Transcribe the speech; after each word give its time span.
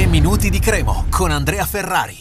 3 0.00 0.08
minuti 0.08 0.48
di 0.48 0.60
Cremo 0.60 1.04
con 1.10 1.30
Andrea 1.30 1.66
Ferrari. 1.66 2.16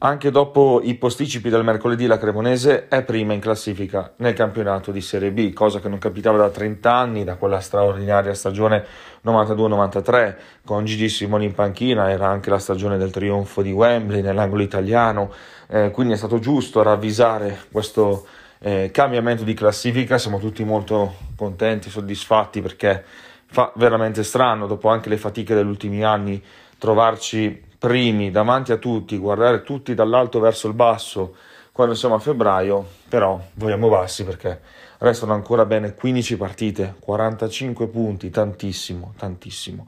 Anche 0.00 0.30
dopo 0.30 0.82
i 0.84 0.94
posticipi 0.96 1.48
del 1.48 1.64
mercoledì 1.64 2.04
la 2.04 2.18
Cremonese 2.18 2.86
è 2.88 3.02
prima 3.02 3.32
in 3.32 3.40
classifica 3.40 4.12
nel 4.16 4.34
campionato 4.34 4.92
di 4.92 5.00
Serie 5.00 5.30
B, 5.30 5.54
cosa 5.54 5.80
che 5.80 5.88
non 5.88 5.96
capitava 5.96 6.36
da 6.36 6.50
30 6.50 6.94
anni, 6.94 7.24
da 7.24 7.36
quella 7.36 7.60
straordinaria 7.60 8.34
stagione 8.34 8.84
92-93 9.24 10.36
con 10.62 10.84
Gigi 10.84 11.08
Simoni 11.08 11.46
in 11.46 11.54
panchina, 11.54 12.10
era 12.10 12.28
anche 12.28 12.50
la 12.50 12.58
stagione 12.58 12.98
del 12.98 13.10
trionfo 13.10 13.62
di 13.62 13.72
Wembley 13.72 14.20
nell'angolo 14.20 14.60
italiano, 14.60 15.32
eh, 15.66 15.90
quindi 15.90 16.12
è 16.12 16.16
stato 16.18 16.40
giusto 16.40 16.82
ravvisare 16.82 17.58
questo 17.72 18.26
eh, 18.58 18.90
cambiamento 18.92 19.44
di 19.44 19.54
classifica, 19.54 20.18
siamo 20.18 20.38
tutti 20.38 20.62
molto 20.62 21.14
contenti, 21.36 21.88
soddisfatti 21.88 22.60
perché 22.60 23.02
fa 23.50 23.72
veramente 23.74 24.22
strano 24.22 24.66
dopo 24.66 24.88
anche 24.88 25.08
le 25.08 25.16
fatiche 25.16 25.54
degli 25.54 25.66
ultimi 25.66 26.04
anni 26.04 26.42
trovarci 26.78 27.68
primi 27.78 28.30
davanti 28.30 28.72
a 28.72 28.76
tutti, 28.76 29.16
guardare 29.18 29.62
tutti 29.62 29.94
dall'alto 29.94 30.38
verso 30.38 30.68
il 30.68 30.74
basso 30.74 31.34
quando 31.72 31.94
siamo 31.94 32.14
a 32.14 32.18
febbraio, 32.18 32.86
però 33.08 33.40
vogliamo 33.54 33.88
bassi 33.88 34.24
perché 34.24 34.60
restano 34.98 35.32
ancora 35.32 35.64
bene 35.64 35.94
15 35.94 36.36
partite, 36.36 36.94
45 36.98 37.88
punti, 37.88 38.30
tantissimo, 38.30 39.14
tantissimo. 39.16 39.86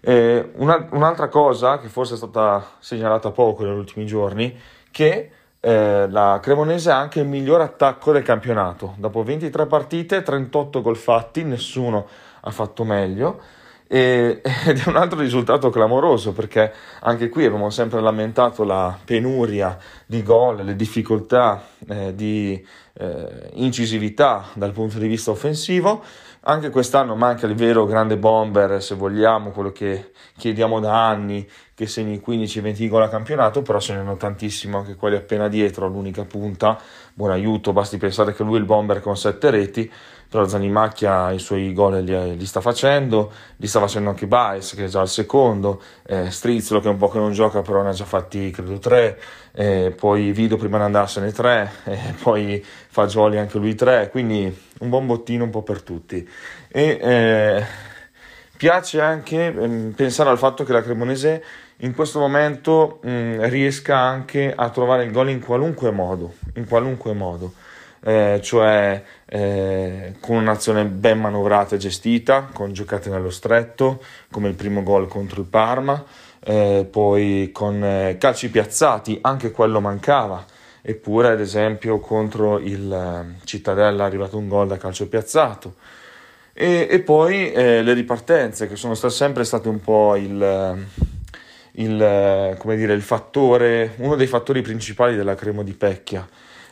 Eh, 0.00 0.52
una, 0.54 0.88
un'altra 0.92 1.28
cosa 1.28 1.78
che 1.78 1.88
forse 1.88 2.14
è 2.14 2.16
stata 2.16 2.76
segnalata 2.78 3.30
poco 3.32 3.64
negli 3.64 3.76
ultimi 3.76 4.06
giorni, 4.06 4.56
che 4.90 5.30
eh, 5.66 6.06
la 6.08 6.38
Cremonese 6.40 6.92
ha 6.92 6.98
anche 6.98 7.18
il 7.18 7.26
miglior 7.26 7.60
attacco 7.60 8.12
del 8.12 8.22
campionato. 8.22 8.94
Dopo 8.98 9.24
23 9.24 9.66
partite, 9.66 10.22
38 10.22 10.80
gol 10.80 10.96
fatti, 10.96 11.42
nessuno 11.42 12.06
ha 12.42 12.50
fatto 12.52 12.84
meglio 12.84 13.40
e, 13.88 14.40
ed 14.66 14.78
è 14.78 14.88
un 14.88 14.96
altro 14.96 15.20
risultato 15.20 15.70
clamoroso 15.70 16.32
perché 16.32 16.72
anche 17.00 17.28
qui 17.28 17.44
abbiamo 17.44 17.70
sempre 17.70 18.00
lamentato 18.00 18.64
la 18.64 18.96
penuria 19.04 19.78
di 20.06 20.22
gol, 20.22 20.64
le 20.64 20.76
difficoltà 20.76 21.64
eh, 21.88 22.14
di 22.14 22.64
eh, 22.94 23.50
incisività 23.54 24.46
dal 24.54 24.72
punto 24.72 24.98
di 24.98 25.06
vista 25.06 25.30
offensivo. 25.30 26.02
Anche 26.48 26.70
quest'anno 26.70 27.16
manca 27.16 27.46
il 27.46 27.56
vero 27.56 27.86
grande 27.86 28.16
bomber, 28.16 28.80
se 28.80 28.94
vogliamo, 28.94 29.50
quello 29.50 29.72
che 29.72 30.12
chiediamo 30.36 30.78
da 30.78 31.08
anni, 31.08 31.44
che 31.74 31.88
segni 31.88 32.22
15-20 32.24 32.88
gol 32.88 33.02
a 33.02 33.08
campionato, 33.08 33.62
però 33.62 33.80
ce 33.80 33.94
ne 33.94 33.98
hanno 33.98 34.16
tantissimo 34.16 34.78
anche 34.78 34.94
quelli 34.94 35.16
appena 35.16 35.48
dietro, 35.48 35.88
l'unica 35.88 36.24
punta, 36.24 36.78
buon 37.14 37.32
aiuto, 37.32 37.72
basti 37.72 37.96
pensare 37.96 38.32
che 38.32 38.44
lui 38.44 38.54
è 38.54 38.58
il 38.60 38.64
bomber 38.64 39.00
con 39.00 39.16
7 39.16 39.50
reti, 39.50 39.90
però 40.36 40.46
Zanimacchia 40.46 41.30
i 41.30 41.38
suoi 41.38 41.72
gol 41.72 42.04
li, 42.04 42.36
li, 42.36 42.44
sta 42.44 42.60
facendo, 42.60 43.32
li 43.56 43.66
sta 43.66 43.80
facendo 43.80 44.10
anche 44.10 44.26
Baez 44.26 44.74
che 44.74 44.84
è 44.84 44.86
già 44.86 45.00
al 45.00 45.08
secondo, 45.08 45.80
eh, 46.06 46.30
Strizzolo 46.30 46.80
che 46.80 46.88
è 46.88 46.90
un 46.90 46.98
po' 46.98 47.08
che 47.08 47.16
non 47.16 47.32
gioca 47.32 47.62
però 47.62 47.80
ne 47.82 47.88
ha 47.88 47.92
già 47.92 48.04
fatti 48.04 48.50
credo 48.50 48.78
tre, 48.78 49.18
eh, 49.54 49.94
poi 49.98 50.32
Vido 50.32 50.58
prima 50.58 50.76
di 50.76 50.84
andarsene 50.84 51.32
tre, 51.32 51.70
eh, 51.84 52.14
poi 52.22 52.62
Fagioli 52.62 53.38
anche 53.38 53.56
lui 53.56 53.74
tre, 53.74 54.10
quindi 54.10 54.54
un 54.80 54.88
buon 54.90 55.06
bottino 55.06 55.44
un 55.44 55.50
po' 55.50 55.62
per 55.62 55.80
tutti. 55.80 56.28
E 56.68 56.98
eh, 57.00 57.64
piace 58.58 59.00
anche 59.00 59.46
ehm, 59.46 59.92
pensare 59.92 60.28
al 60.28 60.38
fatto 60.38 60.64
che 60.64 60.72
la 60.74 60.82
Cremonese 60.82 61.42
in 61.78 61.94
questo 61.94 62.18
momento 62.18 62.98
mh, 63.02 63.10
mm, 63.10 63.44
riesca 63.44 63.96
anche 63.96 64.52
a 64.54 64.68
trovare 64.68 65.04
il 65.04 65.12
gol 65.12 65.30
in 65.30 65.40
qualunque 65.40 65.90
modo, 65.92 66.34
in 66.56 66.66
qualunque 66.68 67.14
modo 67.14 67.54
eh, 68.06 68.38
cioè 68.40 69.02
eh, 69.24 70.14
con 70.20 70.36
un'azione 70.36 70.84
ben 70.84 71.18
manovrata 71.18 71.74
e 71.74 71.78
gestita, 71.78 72.48
con 72.52 72.72
giocate 72.72 73.10
nello 73.10 73.30
stretto, 73.30 74.00
come 74.30 74.46
il 74.46 74.54
primo 74.54 74.84
gol 74.84 75.08
contro 75.08 75.40
il 75.40 75.48
Parma, 75.48 76.04
eh, 76.44 76.86
poi 76.88 77.50
con 77.52 77.82
eh, 77.82 78.16
calci 78.16 78.48
piazzati, 78.48 79.18
anche 79.22 79.50
quello 79.50 79.80
mancava, 79.80 80.44
eppure 80.82 81.30
ad 81.30 81.40
esempio 81.40 81.98
contro 81.98 82.60
il 82.60 82.92
eh, 82.92 83.44
Cittadella 83.44 84.04
è 84.04 84.06
arrivato 84.06 84.38
un 84.38 84.46
gol 84.46 84.68
da 84.68 84.76
calcio 84.76 85.08
piazzato. 85.08 85.74
E, 86.52 86.86
e 86.88 87.00
poi 87.00 87.50
eh, 87.50 87.82
le 87.82 87.92
ripartenze 87.92 88.68
che 88.68 88.76
sono 88.76 88.94
sempre 88.94 89.42
state 89.42 89.68
un 89.68 89.80
po' 89.80 90.14
il, 90.14 90.86
il, 91.72 92.56
dire, 92.76 92.92
il 92.92 93.02
fattore, 93.02 93.94
uno 93.96 94.14
dei 94.14 94.28
fattori 94.28 94.62
principali 94.62 95.16
della 95.16 95.34
Cremo 95.34 95.64
di 95.64 95.72
Pecchia 95.72 96.26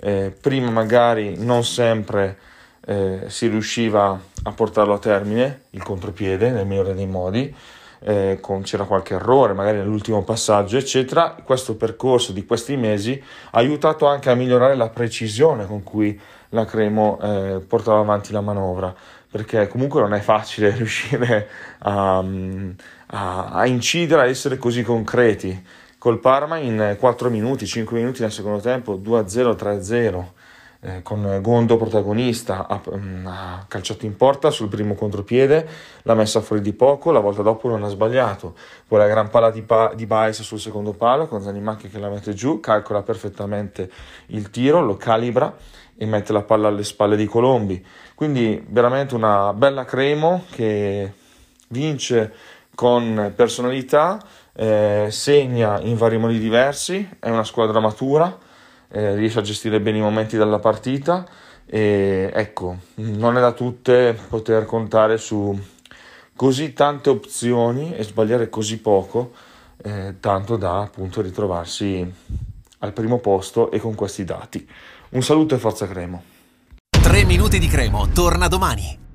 eh, 0.00 0.34
prima 0.38 0.70
magari 0.70 1.36
non 1.38 1.64
sempre 1.64 2.38
eh, 2.86 3.24
si 3.26 3.48
riusciva 3.48 4.18
a 4.42 4.52
portarlo 4.52 4.94
a 4.94 4.98
termine 4.98 5.62
il 5.70 5.82
contropiede 5.82 6.50
nel 6.50 6.66
migliore 6.66 6.94
dei 6.94 7.06
modi, 7.06 7.54
eh, 8.00 8.38
con, 8.40 8.62
c'era 8.62 8.84
qualche 8.84 9.14
errore 9.14 9.52
magari 9.52 9.78
nell'ultimo 9.78 10.22
passaggio 10.22 10.76
eccetera, 10.76 11.36
questo 11.44 11.76
percorso 11.76 12.32
di 12.32 12.46
questi 12.46 12.76
mesi 12.76 13.20
ha 13.50 13.58
aiutato 13.58 14.06
anche 14.06 14.30
a 14.30 14.34
migliorare 14.34 14.76
la 14.76 14.88
precisione 14.88 15.66
con 15.66 15.82
cui 15.82 16.18
la 16.50 16.64
Cremo 16.64 17.18
eh, 17.20 17.60
portava 17.66 17.98
avanti 17.98 18.32
la 18.32 18.40
manovra 18.40 18.94
perché 19.30 19.68
comunque 19.68 20.00
non 20.00 20.14
è 20.14 20.20
facile 20.20 20.70
riuscire 20.76 21.48
a, 21.80 22.24
a, 23.06 23.48
a 23.50 23.66
incidere, 23.66 24.22
a 24.22 24.26
essere 24.26 24.56
così 24.56 24.82
concreti 24.82 25.64
col 25.98 26.20
Parma 26.20 26.58
in 26.58 26.96
4 26.98 27.28
minuti, 27.28 27.66
5 27.66 27.98
minuti 27.98 28.22
nel 28.22 28.32
secondo 28.32 28.60
tempo, 28.60 28.96
2-0, 28.96 29.54
3-0. 29.56 30.32
Eh, 30.80 31.02
con 31.02 31.40
Gondo 31.42 31.76
protagonista, 31.76 32.68
ha, 32.68 32.80
mm, 32.96 33.26
ha, 33.26 33.64
calciato 33.66 34.06
in 34.06 34.16
porta 34.16 34.50
sul 34.50 34.68
primo 34.68 34.94
contropiede, 34.94 35.68
l'ha 36.02 36.14
messa 36.14 36.40
fuori 36.40 36.62
di 36.62 36.72
poco, 36.72 37.10
la 37.10 37.18
volta 37.18 37.42
dopo 37.42 37.68
non 37.68 37.82
ha 37.82 37.88
sbagliato. 37.88 38.54
Poi 38.86 39.00
la 39.00 39.08
gran 39.08 39.28
palla 39.28 39.50
di, 39.50 39.62
pa- 39.62 39.92
di 39.96 40.06
Baez 40.06 40.42
sul 40.42 40.60
secondo 40.60 40.92
palo, 40.92 41.26
con 41.26 41.42
Zanimacchi 41.42 41.88
che 41.88 41.98
la 41.98 42.08
mette 42.08 42.32
giù, 42.32 42.60
calcola 42.60 43.02
perfettamente 43.02 43.90
il 44.26 44.50
tiro, 44.50 44.80
lo 44.80 44.96
calibra 44.96 45.52
e 45.96 46.06
mette 46.06 46.32
la 46.32 46.42
palla 46.42 46.68
alle 46.68 46.84
spalle 46.84 47.16
di 47.16 47.26
Colombi. 47.26 47.84
Quindi 48.14 48.64
veramente 48.68 49.16
una 49.16 49.52
bella 49.52 49.84
Cremo 49.84 50.44
che 50.48 51.12
vince 51.70 52.32
con 52.78 53.32
personalità, 53.34 54.22
eh, 54.54 55.08
segna 55.10 55.80
in 55.80 55.96
vari 55.96 56.16
modi 56.16 56.38
diversi, 56.38 57.08
è 57.18 57.28
una 57.28 57.42
squadra 57.42 57.80
matura, 57.80 58.38
eh, 58.90 59.16
riesce 59.16 59.40
a 59.40 59.42
gestire 59.42 59.80
bene 59.80 59.98
i 59.98 60.00
momenti 60.00 60.36
della 60.36 60.60
partita 60.60 61.26
e 61.66 62.30
ecco, 62.32 62.76
non 62.94 63.36
è 63.36 63.40
da 63.40 63.50
tutte 63.50 64.16
poter 64.28 64.64
contare 64.64 65.18
su 65.18 65.58
così 66.36 66.72
tante 66.72 67.10
opzioni 67.10 67.96
e 67.96 68.04
sbagliare 68.04 68.48
così 68.48 68.78
poco, 68.78 69.32
eh, 69.82 70.14
tanto 70.20 70.56
da 70.56 70.82
appunto 70.82 71.20
ritrovarsi 71.20 72.08
al 72.78 72.92
primo 72.92 73.18
posto 73.18 73.72
e 73.72 73.80
con 73.80 73.96
questi 73.96 74.22
dati. 74.22 74.64
Un 75.08 75.22
saluto 75.24 75.56
e 75.56 75.58
forza 75.58 75.88
Cremo. 75.88 76.22
3 76.90 77.24
minuti 77.24 77.58
di 77.58 77.66
Cremo, 77.66 78.06
torna 78.14 78.46
domani. 78.46 79.06